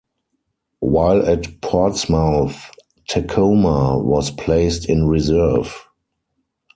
[0.79, 2.71] While at Portsmouth,
[3.07, 5.87] "Tacoma" was placed in reserve.